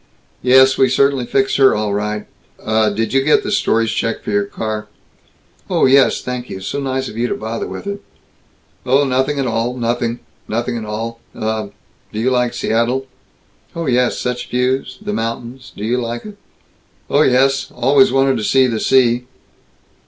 "Yes. 0.41 0.79
We 0.79 0.89
certainly 0.89 1.27
fixed 1.27 1.57
her, 1.57 1.75
all 1.75 1.93
right. 1.93 2.25
Uh 2.59 2.89
did 2.89 3.13
you 3.13 3.21
get 3.23 3.43
the 3.43 3.51
storage 3.51 3.95
check 3.95 4.23
for 4.23 4.31
your 4.31 4.45
car?" 4.45 4.87
"Oh 5.69 5.85
yes, 5.85 6.23
thank 6.23 6.49
you. 6.49 6.59
So 6.59 6.79
nice 6.79 7.07
of 7.07 7.17
you 7.17 7.27
to 7.27 7.35
bother 7.35 7.67
with 7.67 7.85
it." 7.85 8.01
"Oh, 8.83 9.03
nothing 9.03 9.37
at 9.37 9.45
all, 9.45 9.77
nothing 9.77 10.21
Nothing 10.47 10.75
at 10.75 10.85
all. 10.85 11.19
Uh 11.35 11.67
Do 12.11 12.19
you 12.19 12.31
like 12.31 12.55
Seattle?" 12.55 13.05
"Oh 13.75 13.85
yes. 13.85 14.17
Such 14.17 14.49
views 14.49 14.97
the 15.03 15.13
mountains 15.13 15.71
Do 15.77 15.85
you 15.85 15.97
like 16.01 16.25
it?" 16.25 16.35
"Oh 17.07 17.21
yes. 17.21 17.69
Always 17.71 18.11
wanted 18.11 18.37
to 18.37 18.43
see 18.43 18.65
the 18.65 18.79
sea." 18.79 19.27